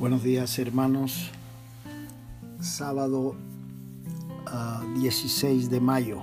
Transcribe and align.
Buenos 0.00 0.22
días 0.22 0.58
hermanos. 0.58 1.30
Sábado 2.58 3.36
16 4.94 5.68
de 5.68 5.78
mayo. 5.78 6.22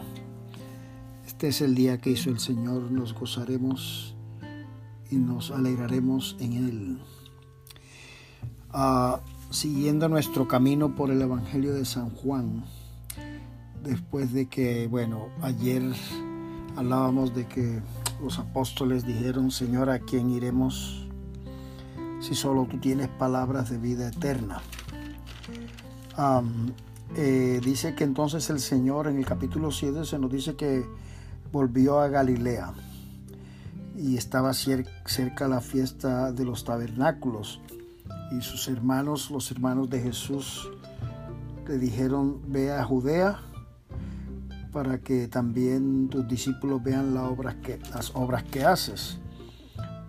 Este 1.27 1.49
es 1.49 1.61
el 1.61 1.75
día 1.75 1.99
que 1.99 2.09
hizo 2.09 2.31
el 2.31 2.39
Señor. 2.39 2.91
Nos 2.91 3.13
gozaremos 3.13 4.15
y 5.11 5.17
nos 5.17 5.51
alegraremos 5.51 6.37
en 6.39 6.53
Él. 6.53 6.99
Ah, 8.71 9.19
siguiendo 9.51 10.09
nuestro 10.09 10.47
camino 10.47 10.95
por 10.95 11.11
el 11.11 11.21
Evangelio 11.21 11.75
de 11.75 11.85
San 11.85 12.09
Juan, 12.09 12.65
después 13.83 14.33
de 14.33 14.47
que, 14.47 14.87
bueno, 14.87 15.27
ayer 15.43 15.83
hablábamos 16.75 17.35
de 17.35 17.45
que 17.45 17.79
los 18.23 18.39
apóstoles 18.39 19.05
dijeron, 19.05 19.51
Señor, 19.51 19.91
¿a 19.91 19.99
quién 19.99 20.31
iremos? 20.31 21.06
Si 22.27 22.35
solo 22.35 22.65
tú 22.69 22.77
tienes 22.77 23.07
palabras 23.07 23.69
de 23.69 23.77
vida 23.77 24.09
eterna. 24.09 24.61
Eh, 27.15 27.61
dice 27.63 27.95
que 27.95 28.03
entonces 28.03 28.49
el 28.49 28.59
Señor 28.59 29.07
en 29.07 29.17
el 29.17 29.25
capítulo 29.25 29.71
7 29.71 30.03
se 30.03 30.19
nos 30.19 30.29
dice 30.29 30.57
que 30.57 30.85
volvió 31.53 32.01
a 32.01 32.09
Galilea 32.09 32.73
y 33.95 34.17
estaba 34.17 34.51
cerca 34.53 35.47
la 35.47 35.61
fiesta 35.61 36.33
de 36.33 36.43
los 36.43 36.65
tabernáculos 36.65 37.61
y 38.37 38.41
sus 38.41 38.67
hermanos, 38.67 39.31
los 39.31 39.49
hermanos 39.49 39.89
de 39.89 40.01
Jesús, 40.01 40.69
le 41.65 41.77
dijeron, 41.77 42.41
ve 42.45 42.73
a 42.73 42.83
Judea 42.83 43.39
para 44.73 44.97
que 44.97 45.29
también 45.29 46.09
tus 46.09 46.27
discípulos 46.27 46.83
vean 46.83 47.13
las 47.13 47.23
obras 47.23 47.55
que, 47.63 47.79
las 47.93 48.11
obras 48.15 48.43
que 48.43 48.65
haces. 48.65 49.17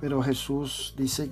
Pero 0.00 0.20
Jesús 0.20 0.94
dice 0.96 1.30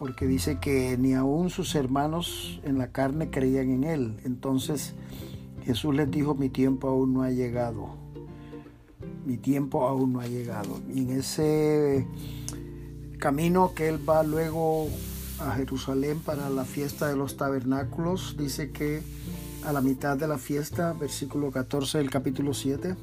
porque 0.00 0.26
dice 0.26 0.58
que 0.58 0.96
ni 0.96 1.12
aún 1.12 1.50
sus 1.50 1.74
hermanos 1.74 2.58
en 2.64 2.78
la 2.78 2.90
carne 2.90 3.28
creían 3.28 3.68
en 3.68 3.84
él. 3.84 4.16
Entonces 4.24 4.94
Jesús 5.62 5.94
les 5.94 6.10
dijo, 6.10 6.34
mi 6.34 6.48
tiempo 6.48 6.88
aún 6.88 7.12
no 7.12 7.22
ha 7.22 7.30
llegado. 7.30 7.96
Mi 9.26 9.36
tiempo 9.36 9.86
aún 9.86 10.14
no 10.14 10.20
ha 10.20 10.26
llegado. 10.26 10.80
Y 10.90 11.00
en 11.00 11.10
ese 11.10 12.06
camino 13.18 13.74
que 13.74 13.88
él 13.88 14.00
va 14.08 14.22
luego 14.22 14.88
a 15.38 15.52
Jerusalén 15.52 16.18
para 16.20 16.48
la 16.48 16.64
fiesta 16.64 17.06
de 17.06 17.16
los 17.16 17.36
tabernáculos, 17.36 18.36
dice 18.38 18.70
que 18.70 19.02
a 19.66 19.72
la 19.74 19.82
mitad 19.82 20.16
de 20.16 20.26
la 20.26 20.38
fiesta, 20.38 20.94
versículo 20.94 21.50
14 21.50 21.98
del 21.98 22.08
capítulo 22.08 22.54
7, 22.54 22.96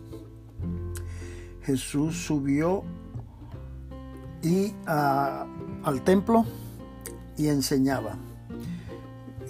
Jesús 1.62 2.26
subió 2.26 2.82
y 4.42 4.74
al 4.88 6.04
templo 6.04 6.44
y 7.38 7.48
enseñaba. 7.48 8.18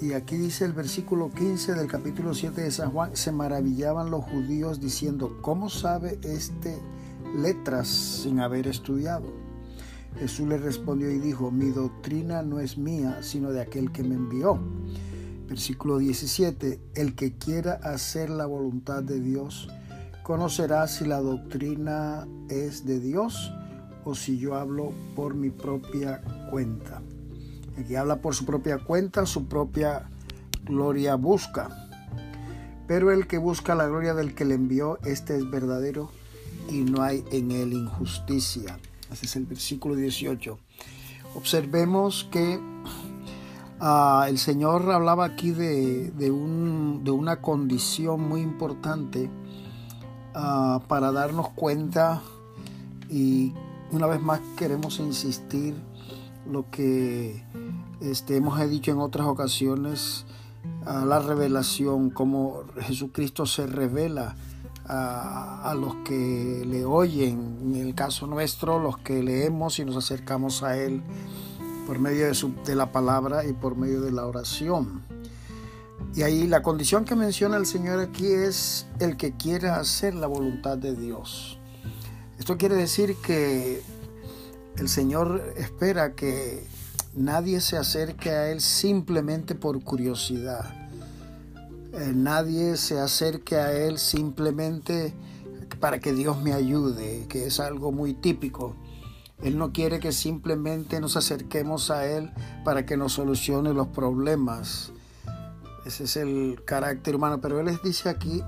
Y 0.01 0.13
aquí 0.13 0.37
dice 0.37 0.65
el 0.65 0.73
versículo 0.73 1.31
15 1.31 1.73
del 1.73 1.87
capítulo 1.87 2.33
7 2.33 2.61
de 2.61 2.71
San 2.71 2.91
Juan, 2.91 3.15
se 3.15 3.31
maravillaban 3.31 4.11
los 4.11 4.23
judíos 4.25 4.79
diciendo, 4.79 5.39
¿cómo 5.41 5.69
sabe 5.69 6.19
este 6.21 6.77
letras 7.35 7.87
sin 7.87 8.39
haber 8.39 8.67
estudiado? 8.67 9.25
Jesús 10.19 10.47
le 10.47 10.57
respondió 10.57 11.11
y 11.11 11.19
dijo, 11.19 11.49
mi 11.49 11.69
doctrina 11.69 12.43
no 12.43 12.59
es 12.59 12.77
mía, 12.77 13.19
sino 13.21 13.51
de 13.51 13.61
aquel 13.61 13.91
que 13.91 14.03
me 14.03 14.15
envió. 14.15 14.59
Versículo 15.47 15.97
17, 15.97 16.79
el 16.95 17.15
que 17.15 17.37
quiera 17.37 17.73
hacer 17.83 18.29
la 18.29 18.45
voluntad 18.45 19.01
de 19.01 19.19
Dios, 19.19 19.69
conocerá 20.23 20.87
si 20.87 21.05
la 21.05 21.21
doctrina 21.21 22.27
es 22.49 22.85
de 22.85 22.99
Dios 22.99 23.51
o 24.03 24.13
si 24.13 24.37
yo 24.37 24.55
hablo 24.55 24.91
por 25.15 25.35
mi 25.35 25.49
propia 25.49 26.21
cuenta. 26.51 27.01
El 27.77 27.85
que 27.85 27.97
habla 27.97 28.17
por 28.17 28.33
su 28.35 28.45
propia 28.45 28.79
cuenta, 28.79 29.25
su 29.25 29.45
propia 29.45 30.09
gloria 30.65 31.15
busca. 31.15 31.69
Pero 32.87 33.11
el 33.11 33.27
que 33.27 33.37
busca 33.37 33.75
la 33.75 33.85
gloria 33.85 34.13
del 34.13 34.33
que 34.33 34.45
le 34.45 34.55
envió, 34.55 34.97
este 35.03 35.35
es 35.35 35.49
verdadero 35.49 36.09
y 36.69 36.81
no 36.81 37.01
hay 37.01 37.23
en 37.31 37.51
él 37.51 37.73
injusticia. 37.73 38.79
Este 39.11 39.25
es 39.25 39.35
el 39.35 39.45
versículo 39.45 39.95
18. 39.95 40.57
Observemos 41.35 42.27
que 42.31 42.59
ah, 43.79 44.25
el 44.27 44.37
Señor 44.37 44.89
hablaba 44.91 45.25
aquí 45.25 45.51
de, 45.51 46.31
una 46.31 47.41
condición 47.41 48.21
muy 48.21 48.41
importante 48.41 49.29
ah, 50.33 50.81
para 50.87 51.11
darnos 51.11 51.49
cuenta 51.49 52.21
y 53.09 53.53
una 53.91 54.07
vez 54.07 54.21
más 54.21 54.41
queremos 54.57 54.99
insistir 54.99 55.75
lo 56.49 56.69
que 56.69 57.43
este, 58.01 58.37
hemos 58.37 58.59
dicho 58.69 58.91
en 58.91 58.99
otras 58.99 59.27
ocasiones, 59.27 60.25
la 60.85 61.19
revelación, 61.19 62.09
como 62.09 62.63
Jesucristo 62.81 63.45
se 63.45 63.67
revela 63.67 64.35
a, 64.85 65.75
los 65.77 65.95
que 66.05 66.63
le 66.65 66.85
oyen, 66.85 67.59
en 67.61 67.75
el 67.75 67.93
caso 67.93 68.25
nuestro, 68.25 68.79
los 68.79 68.97
que 68.97 69.21
leemos 69.21 69.79
y 69.79 69.85
nos 69.85 69.97
acercamos 69.97 70.63
a 70.63 70.77
Él 70.77 71.01
por 71.85 71.99
medio 71.99 72.27
de 72.65 72.75
la 72.75 72.91
palabra 72.91 73.45
y 73.45 73.53
por 73.53 73.75
medio 73.75 74.01
de 74.01 74.11
la 74.11 74.25
oración. 74.25 75.03
Y 76.15 76.23
ahí 76.23 76.47
la 76.47 76.61
condición 76.61 77.05
que 77.05 77.15
menciona 77.15 77.57
el 77.57 77.65
Señor 77.65 77.99
aquí 77.99 78.27
es 78.27 78.87
el 78.99 79.17
que 79.17 79.33
quiera 79.33 79.79
hacer 79.79 80.15
la 80.15 80.27
voluntad 80.27 80.77
de 80.77 80.95
Dios. 80.95 81.59
Esto 82.39 82.57
quiere 82.57 82.75
decir 82.75 83.15
que 83.17 83.81
el 84.77 84.87
Señor 84.87 85.53
espera 85.57 86.13
que 86.13 86.65
nadie 87.15 87.61
se 87.61 87.77
acerque 87.77 88.31
a 88.31 88.51
Él 88.51 88.61
simplemente 88.61 89.55
por 89.55 89.83
curiosidad. 89.83 90.65
Eh, 91.93 92.11
nadie 92.13 92.77
se 92.77 92.99
acerque 92.99 93.57
a 93.57 93.73
Él 93.73 93.97
simplemente 93.97 95.13
para 95.79 95.99
que 95.99 96.13
Dios 96.13 96.41
me 96.41 96.53
ayude, 96.53 97.25
que 97.27 97.45
es 97.45 97.59
algo 97.59 97.91
muy 97.91 98.13
típico. 98.13 98.75
Él 99.41 99.57
no 99.57 99.71
quiere 99.71 99.99
que 99.99 100.11
simplemente 100.11 100.99
nos 100.99 101.15
acerquemos 101.15 101.91
a 101.91 102.05
Él 102.05 102.31
para 102.63 102.85
que 102.85 102.97
nos 102.97 103.13
solucione 103.13 103.73
los 103.73 103.87
problemas. 103.87 104.91
Ese 105.85 106.05
es 106.05 106.17
el 106.17 106.61
carácter 106.65 107.15
humano. 107.15 107.39
Pero 107.39 107.59
Él 107.59 107.67
les 107.67 107.81
dice 107.83 108.09
aquí, 108.09 108.43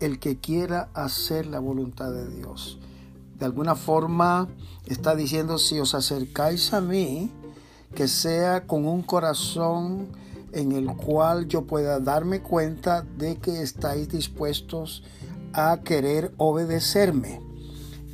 el 0.00 0.18
que 0.18 0.38
quiera 0.38 0.88
hacer 0.94 1.46
la 1.46 1.58
voluntad 1.58 2.10
de 2.10 2.28
Dios 2.28 2.78
de 3.42 3.46
alguna 3.46 3.74
forma 3.74 4.46
está 4.86 5.16
diciendo, 5.16 5.58
si 5.58 5.80
os 5.80 5.96
acercáis 5.96 6.72
a 6.72 6.80
mí, 6.80 7.28
que 7.94 8.08
sea 8.08 8.66
con 8.66 8.86
un 8.86 9.02
corazón 9.02 10.08
en 10.52 10.72
el 10.72 10.86
cual 10.96 11.48
yo 11.48 11.66
pueda 11.66 12.00
darme 12.00 12.40
cuenta 12.40 13.02
de 13.16 13.36
que 13.36 13.62
estáis 13.62 14.08
dispuestos 14.08 15.02
a 15.52 15.80
querer 15.84 16.32
obedecerme. 16.36 17.40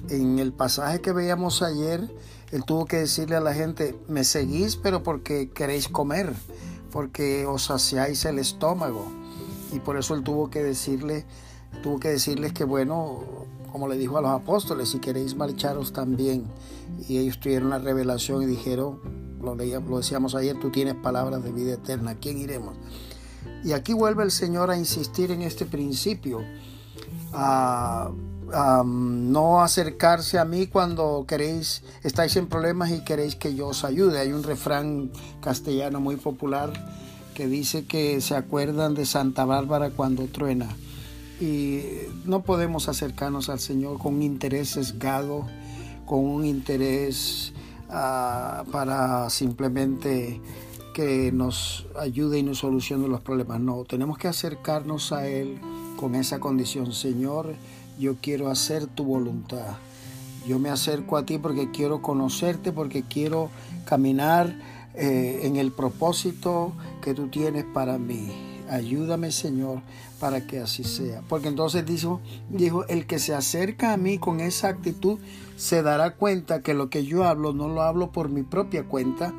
En 0.08 0.38
el 0.38 0.52
pasaje 0.52 1.00
que 1.00 1.12
veíamos 1.12 1.62
ayer, 1.62 2.08
él 2.50 2.64
tuvo 2.64 2.86
que 2.86 2.96
decirle 2.96 3.36
a 3.36 3.40
la 3.40 3.54
gente, 3.54 3.98
me 4.08 4.24
seguís 4.24 4.76
pero 4.76 5.02
porque 5.02 5.50
queréis 5.50 5.88
comer, 5.88 6.32
porque 6.90 7.44
os 7.46 7.64
saciáis 7.64 8.24
el 8.24 8.38
estómago. 8.38 9.06
Y 9.72 9.80
por 9.80 9.98
eso 9.98 10.14
él 10.14 10.22
tuvo 10.22 10.48
que 10.48 10.62
decirle, 10.62 11.26
tuvo 11.82 12.00
que 12.00 12.08
decirles 12.08 12.52
que 12.52 12.64
bueno, 12.64 13.20
como 13.70 13.86
le 13.88 13.98
dijo 13.98 14.16
a 14.16 14.22
los 14.22 14.30
apóstoles, 14.30 14.88
si 14.88 14.98
queréis 14.98 15.36
marcharos 15.36 15.92
también. 15.92 16.44
Y 17.08 17.18
ellos 17.18 17.38
tuvieron 17.38 17.68
la 17.70 17.78
revelación 17.78 18.42
y 18.42 18.46
dijeron, 18.46 19.27
lo, 19.40 19.56
decíamos 19.56 20.34
ayer, 20.34 20.58
tú 20.58 20.70
tienes 20.70 20.94
palabras 20.94 21.42
de 21.42 21.52
vida 21.52 21.74
eterna, 21.74 22.12
¿a 22.12 22.14
quién 22.14 22.38
iremos? 22.38 22.76
Y 23.64 23.72
aquí 23.72 23.92
vuelve 23.92 24.22
el 24.24 24.30
Señor 24.30 24.70
a 24.70 24.76
insistir 24.76 25.30
en 25.30 25.42
este 25.42 25.66
principio, 25.66 26.40
a, 27.32 28.10
no 28.84 29.60
acercarse 29.60 30.38
a 30.38 30.44
mí 30.46 30.68
cuando 30.68 31.26
queréis, 31.28 31.82
estáis 32.02 32.34
en 32.36 32.46
problemas 32.46 32.90
y 32.90 33.04
queréis 33.04 33.36
que 33.36 33.54
yo 33.54 33.68
os 33.68 33.84
ayude. 33.84 34.20
Hay 34.20 34.32
un 34.32 34.42
refrán 34.42 35.10
castellano 35.42 36.00
muy 36.00 36.16
popular 36.16 36.72
que 37.34 37.46
dice 37.46 37.84
que 37.84 38.22
se 38.22 38.34
acuerdan 38.34 38.94
de 38.94 39.04
Santa 39.04 39.44
Bárbara 39.44 39.90
cuando 39.90 40.24
truena 40.26 40.68
y 41.40 41.82
no 42.24 42.42
podemos 42.42 42.88
acercarnos 42.88 43.48
al 43.48 43.60
Señor 43.60 43.98
con 43.98 44.14
un 44.14 44.22
interés 44.22 44.70
sesgado, 44.70 45.46
con 46.04 46.24
un 46.24 46.44
interés 46.44 47.52
ah, 47.90 48.64
para 48.70 49.30
simplemente 49.30 50.40
que 50.94 51.30
nos 51.30 51.86
ayude 51.98 52.38
y 52.38 52.42
nos 52.42 52.58
solucione 52.58 53.06
los 53.06 53.20
problemas. 53.20 53.60
No, 53.60 53.84
tenemos 53.84 54.18
que 54.18 54.28
acercarnos 54.28 55.12
a 55.12 55.28
Él 55.28 55.60
con 55.96 56.14
esa 56.14 56.40
condición. 56.40 56.92
Señor, 56.92 57.54
yo 57.98 58.16
quiero 58.20 58.48
hacer 58.48 58.86
tu 58.86 59.04
voluntad. 59.04 59.76
Yo 60.46 60.58
me 60.58 60.70
acerco 60.70 61.16
a 61.16 61.26
ti 61.26 61.38
porque 61.38 61.70
quiero 61.70 62.02
conocerte, 62.02 62.72
porque 62.72 63.02
quiero 63.02 63.50
caminar 63.84 64.58
eh, 64.94 65.40
en 65.44 65.56
el 65.56 65.70
propósito 65.72 66.72
que 67.02 67.14
tú 67.14 67.28
tienes 67.28 67.64
para 67.64 67.98
mí. 67.98 68.47
Ayúdame, 68.70 69.32
Señor, 69.32 69.80
para 70.20 70.46
que 70.46 70.60
así 70.60 70.84
sea. 70.84 71.22
Porque 71.28 71.48
entonces 71.48 71.86
dijo, 71.86 72.20
dijo, 72.50 72.86
el 72.86 73.06
que 73.06 73.18
se 73.18 73.34
acerca 73.34 73.92
a 73.92 73.96
mí 73.96 74.18
con 74.18 74.40
esa 74.40 74.68
actitud 74.68 75.18
se 75.56 75.82
dará 75.82 76.14
cuenta 76.14 76.62
que 76.62 76.74
lo 76.74 76.90
que 76.90 77.04
yo 77.04 77.24
hablo 77.24 77.52
no 77.52 77.68
lo 77.68 77.82
hablo 77.82 78.12
por 78.12 78.28
mi 78.28 78.42
propia 78.42 78.84
cuenta, 78.84 79.32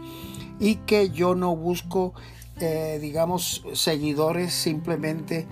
y 0.60 0.76
que 0.76 1.10
yo 1.10 1.36
no 1.36 1.56
busco, 1.56 2.14
eh, 2.60 3.00
digamos, 3.02 3.64
seguidores 3.74 4.54
simplemente 4.54 5.48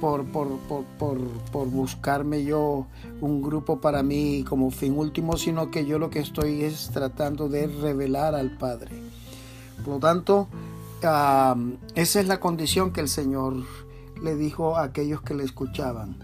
por, 0.00 0.24
por, 0.24 0.58
por, 0.98 1.18
por, 1.52 1.68
buscarme 1.68 2.44
yo 2.44 2.86
un 3.20 3.40
grupo 3.40 3.80
para 3.80 4.02
mí 4.02 4.44
como 4.48 4.70
fin 4.70 4.98
último, 4.98 5.36
sino 5.36 5.70
que 5.70 5.86
yo 5.86 5.98
lo 5.98 6.10
que 6.10 6.18
estoy 6.18 6.62
es 6.62 6.90
tratando 6.92 7.48
de 7.48 7.68
revelar 7.68 8.34
al 8.34 8.50
Padre. 8.56 8.90
Por 9.84 9.94
lo 9.94 10.00
tanto, 10.00 10.48
esa 11.02 12.20
es 12.20 12.26
la 12.28 12.38
condición 12.38 12.92
que 12.92 13.00
el 13.00 13.08
Señor 13.08 13.56
le 14.22 14.36
dijo 14.36 14.76
a 14.76 14.84
aquellos 14.84 15.22
que 15.22 15.34
le 15.34 15.44
escuchaban. 15.44 16.16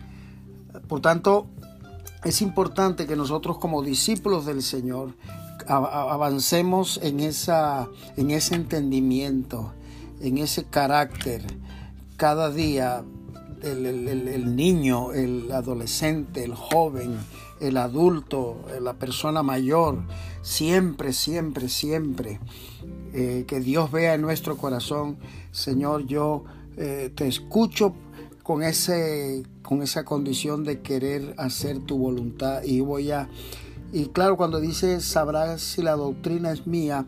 Por 0.86 1.00
tanto, 1.00 1.48
es 2.24 2.42
importante 2.42 3.06
que 3.06 3.16
nosotros 3.16 3.58
como 3.58 3.82
discípulos 3.82 4.46
del 4.46 4.62
Señor 4.62 5.14
avancemos 5.66 7.00
en, 7.02 7.20
esa, 7.20 7.88
en 8.16 8.30
ese 8.30 8.54
entendimiento, 8.54 9.72
en 10.20 10.38
ese 10.38 10.64
carácter, 10.64 11.42
cada 12.16 12.50
día 12.50 13.04
el, 13.62 14.56
niño, 14.56 15.12
el 15.12 15.50
adolescente, 15.52 16.44
el 16.44 16.54
joven, 16.54 17.18
el 17.60 17.76
adulto, 17.76 18.64
la 18.80 18.94
persona 18.94 19.42
mayor, 19.42 20.02
siempre, 20.42 21.12
siempre, 21.12 21.68
siempre, 21.68 22.40
eh, 23.12 23.44
que 23.46 23.60
Dios 23.60 23.90
vea 23.90 24.14
en 24.14 24.22
nuestro 24.22 24.56
corazón, 24.56 25.18
Señor, 25.50 26.06
yo 26.06 26.44
eh, 26.76 27.10
te 27.14 27.26
escucho 27.26 27.94
con, 28.42 28.62
ese, 28.62 29.42
con 29.62 29.82
esa 29.82 30.04
condición 30.04 30.64
de 30.64 30.80
querer 30.80 31.34
hacer 31.38 31.80
tu 31.80 31.98
voluntad 31.98 32.62
y 32.62 32.80
voy 32.80 33.10
a... 33.10 33.28
Y 33.92 34.06
claro, 34.06 34.36
cuando 34.36 34.60
dice 34.60 35.00
sabrás 35.00 35.62
si 35.62 35.82
la 35.82 35.96
doctrina 35.96 36.52
es 36.52 36.66
mía, 36.66 37.06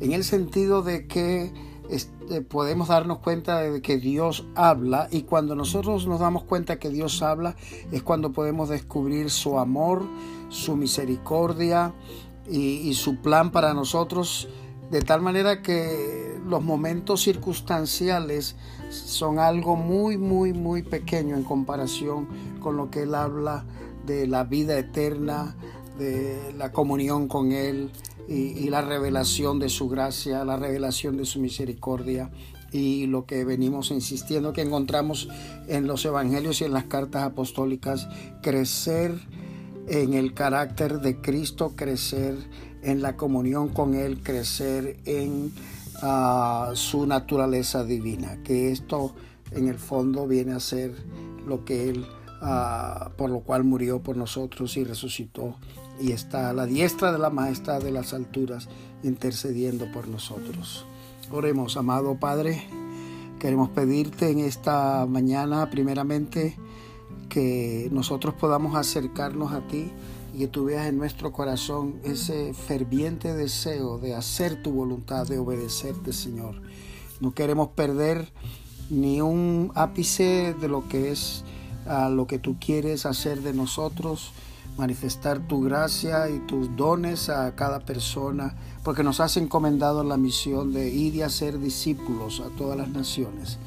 en 0.00 0.12
el 0.12 0.24
sentido 0.24 0.82
de 0.82 1.06
que 1.06 1.52
este, 1.92 2.40
podemos 2.40 2.88
darnos 2.88 3.18
cuenta 3.18 3.60
de 3.60 3.82
que 3.82 3.98
Dios 3.98 4.46
habla 4.54 5.08
y 5.10 5.24
cuando 5.24 5.54
nosotros 5.54 6.06
nos 6.06 6.20
damos 6.20 6.44
cuenta 6.44 6.78
que 6.78 6.88
Dios 6.88 7.20
habla 7.20 7.54
es 7.90 8.02
cuando 8.02 8.32
podemos 8.32 8.70
descubrir 8.70 9.28
su 9.28 9.58
amor, 9.58 10.02
su 10.48 10.74
misericordia 10.74 11.92
y, 12.50 12.94
su 12.94 13.16
plan 13.16 13.52
para 13.52 13.74
nosotros 13.74 14.48
de 14.90 15.02
tal 15.02 15.20
manera 15.20 15.60
que 15.60 16.38
los 16.46 16.62
momentos 16.62 17.22
circunstanciales 17.22 18.56
son 18.88 19.38
algo 19.38 19.76
muy, 19.76 20.16
muy, 20.16 20.54
muy 20.54 20.82
pequeño 20.82 21.36
en 21.36 21.44
comparación 21.44 22.26
con 22.60 22.78
lo 22.78 22.90
que 22.90 23.02
Él 23.02 23.14
habla 23.14 23.66
de 24.06 24.26
la 24.26 24.44
vida 24.44 24.78
eterna, 24.78 25.54
de 25.98 26.54
la 26.56 26.72
comunión 26.72 27.28
con 27.28 27.52
Él, 27.52 27.90
y, 28.32 28.70
la 28.70 28.80
revelación 28.80 29.58
de 29.58 29.68
su 29.68 29.88
gracia, 29.88 30.44
la 30.44 30.56
revelación 30.56 31.16
de 31.16 31.26
su 31.26 31.38
misericordia 31.40 32.30
y 32.72 33.06
lo 33.06 33.26
que 33.26 33.44
venimos 33.44 33.90
insistiendo 33.90 34.52
que 34.52 34.62
encontramos 34.62 35.28
en 35.68 35.86
los 35.86 36.04
evangelios 36.04 36.60
y 36.60 36.64
en 36.64 36.72
las 36.72 36.84
cartas 36.84 37.24
apostólicas, 37.24 38.08
crecer 38.42 39.14
en 39.88 40.14
el 40.14 40.32
carácter 40.32 41.00
de 41.00 41.20
Cristo, 41.20 41.74
crecer 41.76 42.36
en 42.82 43.02
la 43.02 43.16
comunión 43.16 43.68
con 43.68 43.94
Él, 43.94 44.22
crecer 44.22 44.96
en 45.04 45.52
ah, 46.02 46.70
su 46.74 47.06
naturaleza 47.06 47.84
divina, 47.84 48.42
que 48.42 48.72
esto 48.72 49.14
en 49.50 49.68
el 49.68 49.78
fondo 49.78 50.26
viene 50.26 50.52
a 50.52 50.60
ser 50.60 50.94
lo 51.46 51.66
que 51.66 51.90
Él, 51.90 52.06
ah, 52.40 53.10
por 53.18 53.28
lo 53.28 53.40
cual 53.40 53.64
murió 53.64 54.02
por 54.02 54.16
nosotros 54.16 54.78
y 54.78 54.84
resucitó 54.84 55.56
y 56.00 56.12
está 56.12 56.50
a 56.50 56.52
la 56.52 56.66
diestra 56.66 57.12
de 57.12 57.18
la 57.18 57.30
majestad 57.30 57.80
de 57.82 57.92
las 57.92 58.12
alturas 58.12 58.68
intercediendo 59.02 59.90
por 59.92 60.08
nosotros. 60.08 60.84
Oremos, 61.30 61.76
amado 61.76 62.16
Padre, 62.16 62.62
queremos 63.38 63.70
pedirte 63.70 64.30
en 64.30 64.40
esta 64.40 65.06
mañana 65.06 65.70
primeramente 65.70 66.56
que 67.28 67.88
nosotros 67.90 68.34
podamos 68.34 68.76
acercarnos 68.76 69.52
a 69.52 69.66
ti 69.66 69.90
y 70.34 70.38
que 70.38 70.48
tú 70.48 70.64
veas 70.64 70.86
en 70.86 70.98
nuestro 70.98 71.32
corazón 71.32 72.00
ese 72.04 72.54
ferviente 72.54 73.34
deseo 73.34 73.98
de 73.98 74.14
hacer 74.14 74.62
tu 74.62 74.72
voluntad, 74.72 75.26
de 75.26 75.38
obedecerte, 75.38 76.12
Señor. 76.12 76.60
No 77.20 77.34
queremos 77.34 77.68
perder 77.68 78.32
ni 78.90 79.20
un 79.20 79.72
ápice 79.74 80.54
de 80.60 80.68
lo 80.68 80.88
que 80.88 81.12
es 81.12 81.44
a 81.86 82.08
lo 82.08 82.26
que 82.26 82.38
tú 82.38 82.56
quieres 82.60 83.06
hacer 83.06 83.42
de 83.42 83.52
nosotros 83.52 84.32
manifestar 84.76 85.46
tu 85.46 85.60
gracia 85.60 86.28
y 86.30 86.38
tus 86.40 86.74
dones 86.76 87.28
a 87.28 87.54
cada 87.54 87.80
persona, 87.80 88.56
porque 88.82 89.02
nos 89.02 89.20
has 89.20 89.36
encomendado 89.36 90.02
la 90.02 90.16
misión 90.16 90.72
de 90.72 90.90
ir 90.90 91.14
y 91.14 91.22
hacer 91.22 91.58
discípulos 91.58 92.40
a 92.40 92.48
todas 92.56 92.76
las 92.76 92.88
naciones. 92.88 93.58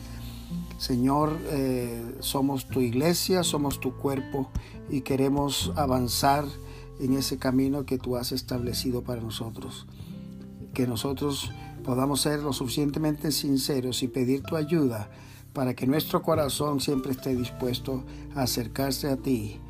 Señor, 0.77 1.37
eh, 1.51 2.17
somos 2.19 2.67
tu 2.67 2.81
iglesia, 2.81 3.43
somos 3.43 3.79
tu 3.79 3.95
cuerpo 3.95 4.49
y 4.89 5.01
queremos 5.01 5.71
avanzar 5.75 6.45
en 6.99 7.13
ese 7.13 7.37
camino 7.37 7.85
que 7.85 7.97
tú 7.97 8.17
has 8.17 8.31
establecido 8.31 9.01
para 9.01 9.21
nosotros. 9.21 9.87
Que 10.73 10.87
nosotros 10.87 11.51
podamos 11.83 12.21
ser 12.21 12.39
lo 12.39 12.51
suficientemente 12.51 13.31
sinceros 13.31 14.03
y 14.03 14.07
pedir 14.07 14.41
tu 14.43 14.57
ayuda 14.57 15.09
para 15.53 15.73
que 15.73 15.87
nuestro 15.87 16.21
corazón 16.21 16.81
siempre 16.81 17.13
esté 17.13 17.33
dispuesto 17.33 18.03
a 18.35 18.41
acercarse 18.41 19.09
a 19.09 19.15
ti 19.15 19.61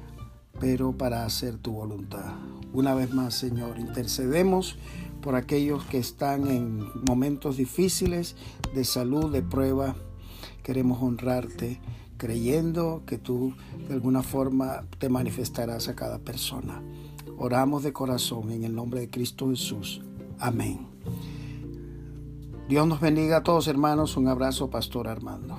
pero 0.59 0.93
para 0.93 1.25
hacer 1.25 1.57
tu 1.57 1.71
voluntad. 1.71 2.33
Una 2.73 2.93
vez 2.93 3.13
más, 3.13 3.35
Señor, 3.35 3.79
intercedemos 3.79 4.77
por 5.21 5.35
aquellos 5.35 5.83
que 5.85 5.97
están 5.97 6.47
en 6.47 6.87
momentos 7.07 7.57
difíciles 7.57 8.35
de 8.73 8.83
salud, 8.83 9.31
de 9.31 9.41
prueba. 9.41 9.95
Queremos 10.63 11.01
honrarte 11.01 11.79
creyendo 12.17 13.03
que 13.05 13.17
tú 13.17 13.53
de 13.87 13.93
alguna 13.93 14.23
forma 14.23 14.83
te 14.99 15.09
manifestarás 15.09 15.87
a 15.87 15.95
cada 15.95 16.19
persona. 16.19 16.81
Oramos 17.37 17.83
de 17.83 17.93
corazón 17.93 18.51
en 18.51 18.63
el 18.63 18.75
nombre 18.75 19.01
de 19.01 19.09
Cristo 19.09 19.49
Jesús. 19.49 20.01
Amén. 20.39 20.87
Dios 22.69 22.87
nos 22.87 22.99
bendiga 22.99 23.37
a 23.37 23.43
todos 23.43 23.67
hermanos. 23.67 24.17
Un 24.17 24.27
abrazo, 24.27 24.69
Pastor 24.69 25.07
Armando. 25.07 25.55